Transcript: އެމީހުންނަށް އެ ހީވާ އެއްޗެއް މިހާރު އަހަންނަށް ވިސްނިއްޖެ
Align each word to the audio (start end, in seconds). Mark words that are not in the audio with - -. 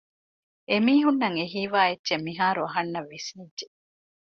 އެމީހުންނަށް 0.69 1.37
އެ 1.39 1.45
ހީވާ 1.53 1.79
އެއްޗެއް 1.87 2.25
މިހާރު 2.27 2.61
އަހަންނަށް 2.65 3.09
ވިސްނިއްޖެ 3.11 3.65